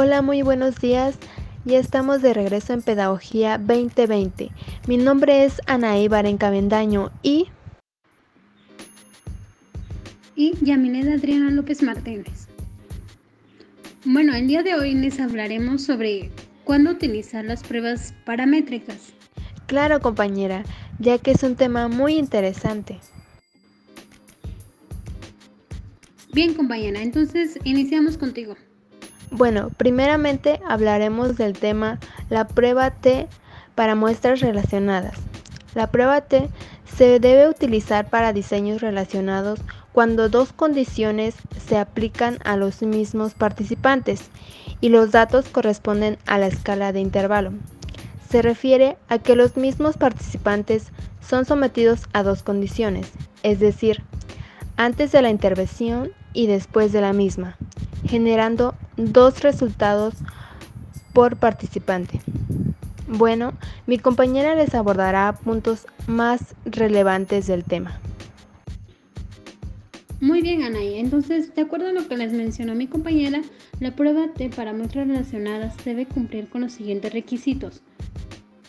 [0.00, 1.18] Hola, muy buenos días.
[1.64, 4.48] Ya estamos de regreso en Pedagogía 2020.
[4.86, 7.48] Mi nombre es Anaí Barenca Vendaño y...
[10.36, 12.46] Y Yamileda Adriana López Martínez.
[14.04, 16.30] Bueno, el día de hoy les hablaremos sobre
[16.62, 19.12] cuándo utilizar las pruebas paramétricas.
[19.66, 20.62] Claro, compañera,
[21.00, 23.00] ya que es un tema muy interesante.
[26.32, 28.54] Bien, compañera, entonces iniciamos contigo.
[29.30, 31.98] Bueno, primeramente hablaremos del tema
[32.30, 33.28] la prueba T
[33.74, 35.14] para muestras relacionadas.
[35.74, 36.48] La prueba T
[36.96, 39.60] se debe utilizar para diseños relacionados
[39.92, 41.34] cuando dos condiciones
[41.66, 44.30] se aplican a los mismos participantes
[44.80, 47.52] y los datos corresponden a la escala de intervalo.
[48.30, 50.90] Se refiere a que los mismos participantes
[51.20, 53.10] son sometidos a dos condiciones,
[53.42, 54.02] es decir,
[54.76, 57.56] antes de la intervención y después de la misma
[58.06, 60.14] generando dos resultados
[61.12, 62.20] por participante.
[63.08, 63.54] Bueno,
[63.86, 67.98] mi compañera les abordará puntos más relevantes del tema.
[70.20, 70.98] Muy bien, Anaí.
[70.98, 73.40] Entonces, de acuerdo a lo que les mencionó mi compañera,
[73.78, 77.82] la prueba T para muestras relacionadas debe cumplir con los siguientes requisitos.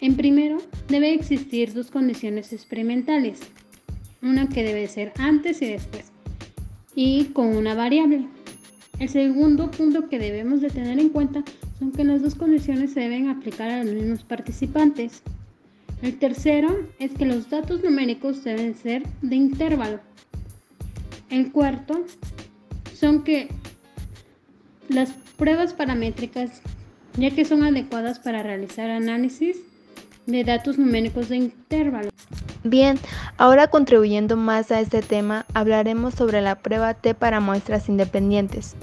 [0.00, 3.40] En primero, debe existir dos condiciones experimentales,
[4.22, 6.12] una que debe ser antes y después,
[6.94, 8.28] y con una variable.
[8.98, 11.44] El segundo punto que debemos de tener en cuenta
[11.78, 15.22] son que las dos condiciones se deben aplicar a los mismos participantes.
[16.02, 16.68] El tercero
[16.98, 20.00] es que los datos numéricos deben ser de intervalo.
[21.30, 22.04] El cuarto
[22.94, 23.48] son que
[24.88, 26.60] las pruebas paramétricas,
[27.16, 29.58] ya que son adecuadas para realizar análisis
[30.26, 32.10] de datos numéricos de intervalo.
[32.64, 32.98] Bien,
[33.36, 38.74] ahora contribuyendo más a este tema, hablaremos sobre la prueba T para muestras independientes.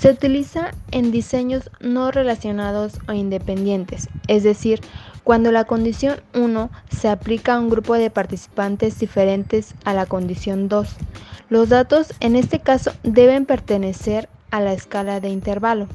[0.00, 4.80] Se utiliza en diseños no relacionados o independientes, es decir,
[5.24, 10.68] cuando la condición 1 se aplica a un grupo de participantes diferentes a la condición
[10.68, 10.88] 2.
[11.48, 15.88] Los datos en este caso deben pertenecer a la escala de intervalo.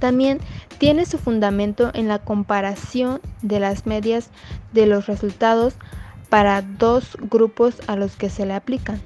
[0.00, 0.40] También
[0.78, 4.30] tiene su fundamento en la comparación de las medias
[4.72, 5.74] de los resultados
[6.28, 9.00] para dos grupos a los que se le aplican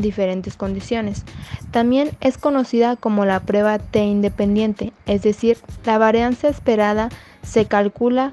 [0.00, 1.24] diferentes condiciones.
[1.70, 7.08] También es conocida como la prueba T independiente, es decir, la varianza esperada
[7.42, 8.32] se calcula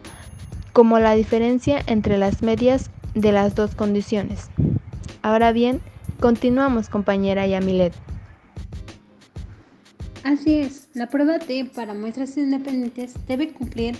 [0.73, 4.49] como la diferencia entre las medias de las dos condiciones.
[5.21, 5.81] Ahora bien,
[6.19, 7.93] continuamos compañera Yamilet.
[10.23, 13.95] Así es, la prueba T para muestras independientes debe cumplir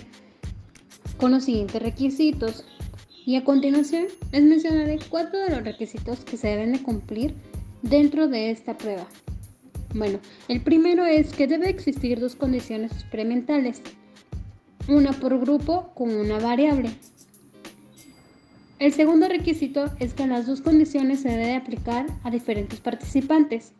[1.16, 2.64] con los siguientes requisitos.
[3.24, 7.34] Y a continuación les mencionaré cuatro de los requisitos que se deben de cumplir
[7.88, 9.06] dentro de esta prueba.
[9.94, 13.80] Bueno, el primero es que debe existir dos condiciones experimentales,
[14.88, 16.90] una por grupo con una variable.
[18.78, 23.72] El segundo requisito es que las dos condiciones se deben aplicar a diferentes participantes.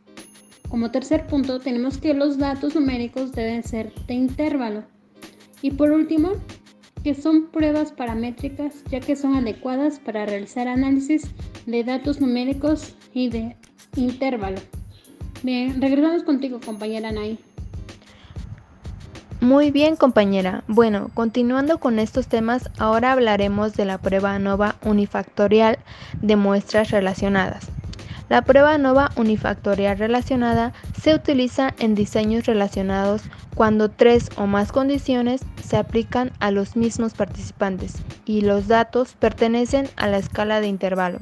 [0.71, 4.85] Como tercer punto, tenemos que los datos numéricos deben ser de intervalo.
[5.61, 6.33] Y por último,
[7.07, 11.31] que son pruebas paramétricas ya que son adecuadas para realizar análisis
[11.65, 13.57] de datos numéricos y de
[13.95, 14.59] intervalo.
[15.45, 17.39] Bien, regresamos contigo, compañera Nay.
[19.41, 20.65] Muy bien, compañera.
[20.67, 25.79] Bueno, continuando con estos temas, ahora hablaremos de la prueba ANOVA unifactorial
[26.23, 27.69] de muestras relacionadas.
[28.29, 33.23] La prueba NOVA unifactorial relacionada se utiliza en diseños relacionados
[33.55, 37.95] cuando tres o más condiciones se aplican a los mismos participantes
[38.25, 41.21] y los datos pertenecen a la escala de intervalo.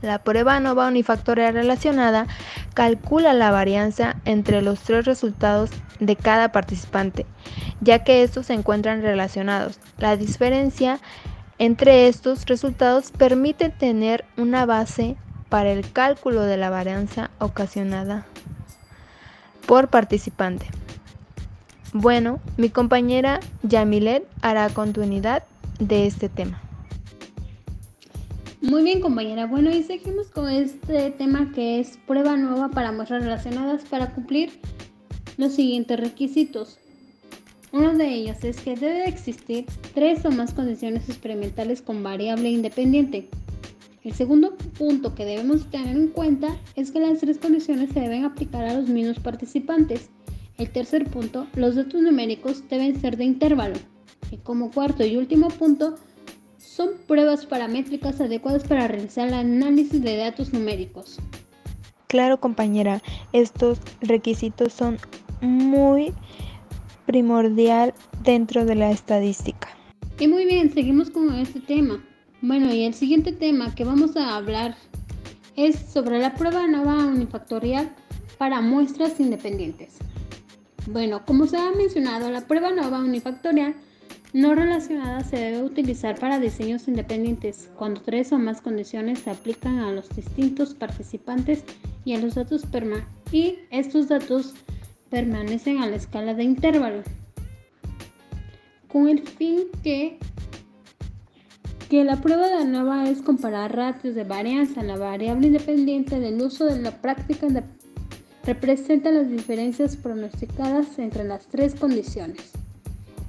[0.00, 2.26] La prueba NOVA unifactorial relacionada
[2.72, 5.70] calcula la varianza entre los tres resultados
[6.00, 7.26] de cada participante,
[7.80, 9.78] ya que estos se encuentran relacionados.
[9.98, 11.00] La diferencia
[11.58, 15.16] entre estos resultados permite tener una base
[15.48, 18.26] para el cálculo de la varianza ocasionada
[19.66, 20.66] por participante.
[21.92, 25.44] Bueno, mi compañera Yamilet hará continuidad
[25.78, 26.60] de este tema.
[28.60, 33.22] Muy bien compañera, bueno y seguimos con este tema que es prueba nueva para muestras
[33.22, 34.60] relacionadas para cumplir
[35.36, 36.78] los siguientes requisitos.
[37.72, 43.28] Uno de ellos es que debe existir tres o más condiciones experimentales con variable independiente.
[44.06, 48.24] El segundo punto que debemos tener en cuenta es que las tres condiciones se deben
[48.24, 50.10] aplicar a los mismos participantes.
[50.58, 53.74] El tercer punto, los datos numéricos deben ser de intervalo.
[54.30, 55.96] Y como cuarto y último punto,
[56.56, 61.18] son pruebas paramétricas adecuadas para realizar el análisis de datos numéricos.
[62.06, 64.98] Claro, compañera, estos requisitos son
[65.40, 66.14] muy
[67.06, 67.92] primordial
[68.22, 69.66] dentro de la estadística.
[70.20, 72.00] Y muy bien, seguimos con este tema.
[72.42, 74.76] Bueno, y el siguiente tema que vamos a hablar
[75.56, 77.90] es sobre la prueba nova unifactorial
[78.36, 79.96] para muestras independientes.
[80.86, 83.74] Bueno, como se ha mencionado, la prueba nova unifactorial
[84.34, 89.78] no relacionada se debe utilizar para diseños independientes cuando tres o más condiciones se aplican
[89.78, 91.64] a los distintos participantes
[92.04, 92.66] y a los datos
[93.32, 94.52] y estos datos
[95.08, 97.02] permanecen a la escala de intervalo
[98.88, 100.18] con el fin que
[101.88, 104.82] que la prueba de ANOVA es comparar ratios de varianza.
[104.82, 107.46] La variable independiente del uso de la práctica
[108.44, 112.52] representa las diferencias pronosticadas entre las tres condiciones.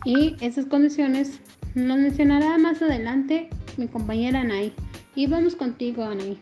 [0.06, 1.39] Y esas condiciones
[1.75, 4.74] nos mencionará más adelante mi compañera Anaí.
[5.15, 6.39] Y vamos contigo, Anaí.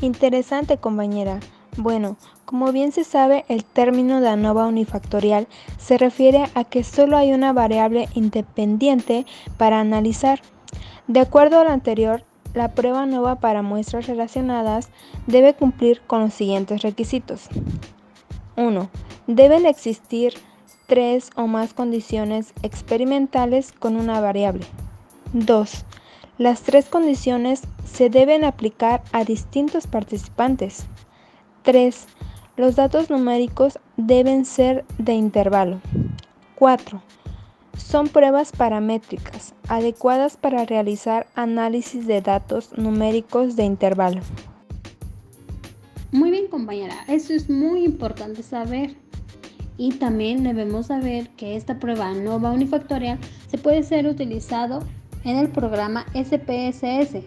[0.00, 1.40] Interesante, compañera.
[1.76, 5.46] Bueno, como bien se sabe, el término de ANOVA unifactorial
[5.78, 10.40] se refiere a que solo hay una variable independiente para analizar.
[11.06, 12.24] De acuerdo a lo anterior,
[12.54, 14.88] la prueba nueva para muestras relacionadas
[15.26, 17.48] debe cumplir con los siguientes requisitos.
[18.56, 18.88] 1.
[19.26, 20.34] Deben existir
[20.86, 24.64] tres o más condiciones experimentales con una variable.
[25.32, 25.84] 2.
[26.38, 30.86] Las tres condiciones se deben aplicar a distintos participantes.
[31.62, 32.06] 3.
[32.56, 35.80] Los datos numéricos deben ser de intervalo.
[36.54, 37.02] 4.
[37.94, 44.20] Son pruebas paramétricas, adecuadas para realizar análisis de datos numéricos de intervalo.
[46.10, 48.96] Muy bien compañera, eso es muy importante saber.
[49.78, 53.16] Y también debemos saber que esta prueba no va unifactorial
[53.48, 54.80] se puede ser utilizado
[55.22, 57.22] en el programa SPSS,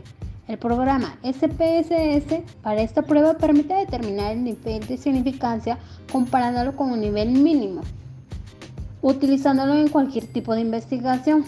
[0.49, 5.77] el programa SPSS para esta prueba permite determinar el nivel de significancia
[6.11, 7.83] comparándolo con un nivel mínimo,
[9.01, 11.45] utilizándolo en cualquier tipo de investigación.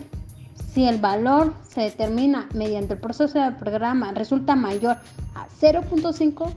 [0.74, 4.98] Si el valor se determina mediante el proceso del programa resulta mayor
[5.36, 6.52] a 0.5,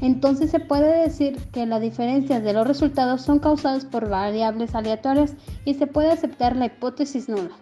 [0.00, 5.34] entonces se puede decir que las diferencias de los resultados son causadas por variables aleatorias
[5.64, 7.56] y se puede aceptar la hipótesis nula.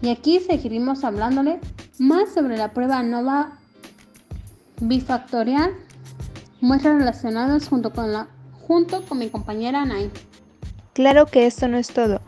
[0.00, 1.60] Y aquí seguiremos hablándole
[1.98, 3.58] más sobre la prueba NOVA
[4.80, 5.72] bifactorial,
[6.60, 8.28] muestras relacionadas junto con, la,
[8.66, 10.10] junto con mi compañera Nay.
[10.94, 12.20] Claro que esto no es todo.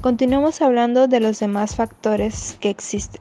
[0.00, 3.20] Continuamos hablando de los demás factores que existen.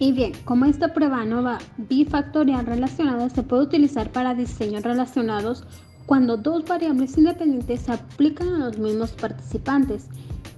[0.00, 5.64] Y bien, como esta prueba NOVA bifactorial relacionada se puede utilizar para diseños relacionados
[6.06, 10.08] cuando dos variables independientes se aplican a los mismos participantes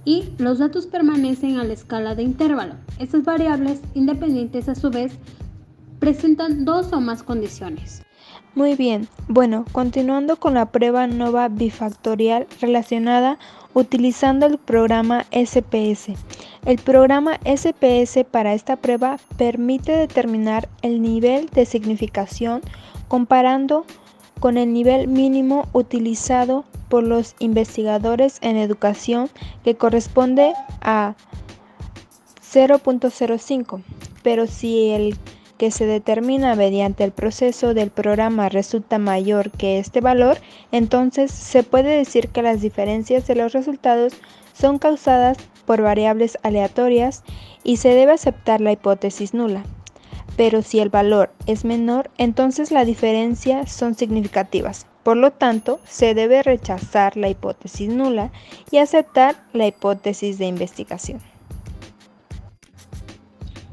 [0.03, 2.73] y los datos permanecen a la escala de intervalo.
[2.97, 5.13] Estas variables independientes a su vez
[5.99, 8.06] presentan dos o más condiciones.
[8.57, 13.37] Muy bien, bueno, continuando con la prueba NOVA bifactorial relacionada
[13.75, 16.13] utilizando el programa SPS.
[16.65, 22.61] El programa SPS para esta prueba permite determinar el nivel de significación
[23.07, 23.85] comparando
[24.39, 29.29] con el nivel mínimo utilizado por los investigadores en educación
[29.63, 31.13] que corresponde a
[32.41, 33.83] 0.05,
[34.23, 35.15] pero si el
[35.57, 40.37] que se determina mediante el proceso del programa resulta mayor que este valor,
[40.71, 44.13] entonces se puede decir que las diferencias de los resultados
[44.53, 47.23] son causadas por variables aleatorias
[47.63, 49.63] y se debe aceptar la hipótesis nula
[50.37, 54.85] pero si el valor es menor, entonces las diferencias son significativas.
[55.03, 58.31] Por lo tanto, se debe rechazar la hipótesis nula
[58.69, 61.19] y aceptar la hipótesis de investigación.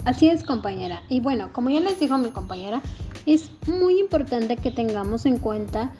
[0.05, 1.03] Así es, compañera.
[1.09, 2.83] Y bueno, como ya les dijo mi compañera,
[3.27, 5.93] es muy importante que tengamos en cuenta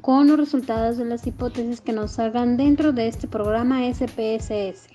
[0.00, 4.88] con los resultados de las hipótesis que nos hagan dentro de este programa SPSS.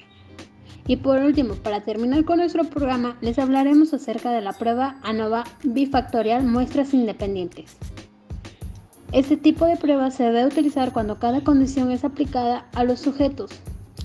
[0.88, 5.46] Y por último, para terminar con nuestro programa, les hablaremos acerca de la prueba ANOVA
[5.64, 7.78] bifactorial muestras independientes.
[9.14, 13.52] Este tipo de prueba se debe utilizar cuando cada condición es aplicada a los sujetos,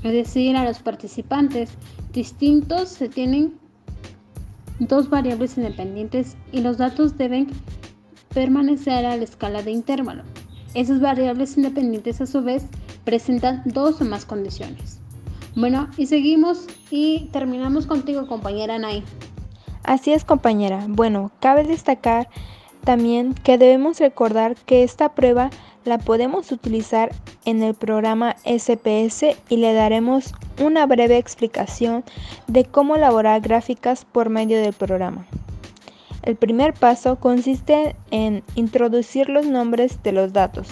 [0.04, 1.70] es decir, a los participantes
[2.12, 3.58] distintos se tienen
[4.78, 7.48] dos variables independientes y los datos deben
[8.34, 10.22] permanecer a la escala de intervalo.
[10.74, 12.66] Esas variables independientes a su vez
[13.04, 15.00] presentan dos o más condiciones.
[15.56, 19.02] Bueno, y seguimos y terminamos contigo, compañera Nay.
[19.82, 20.84] Así es, compañera.
[20.88, 22.28] Bueno, cabe destacar
[22.84, 25.50] también que debemos recordar que esta prueba
[25.88, 27.10] la podemos utilizar
[27.44, 32.04] en el programa SPS y le daremos una breve explicación
[32.46, 35.26] de cómo elaborar gráficas por medio del programa.
[36.22, 40.68] El primer paso consiste en introducir los nombres de los datos.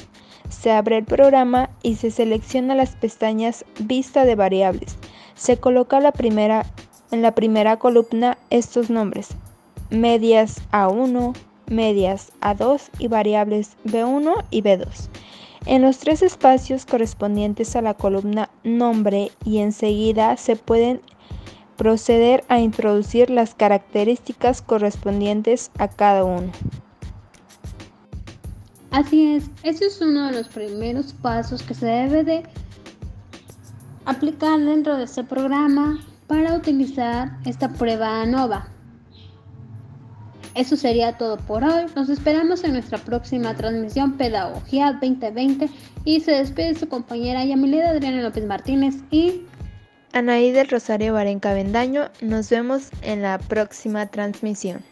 [0.51, 4.97] Se abre el programa y se selecciona las pestañas Vista de variables.
[5.35, 6.67] Se coloca la primera,
[7.11, 9.29] en la primera columna estos nombres,
[9.89, 11.35] medias A1,
[11.69, 15.09] medias A2 y variables B1 y B2.
[15.67, 21.01] En los tres espacios correspondientes a la columna nombre y enseguida se pueden
[21.77, 26.53] proceder a introducir las características correspondientes a cada uno.
[28.91, 32.43] Así es, este es uno de los primeros pasos que se debe de
[34.07, 38.69] aplicar dentro de este programa para utilizar esta prueba ANOVA.
[40.57, 41.85] Eso sería todo por hoy.
[41.95, 45.69] Nos esperamos en nuestra próxima transmisión Pedagogía 2020
[46.07, 49.43] y se despide su compañera Yamileda Adriana López Martínez y
[50.15, 52.11] Anaí del Rosario Barenca Vendaño.
[52.23, 54.83] Nos vemos en la próxima transmisión.